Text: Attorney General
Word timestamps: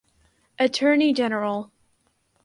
Attorney 0.57 1.13
General 1.13 1.69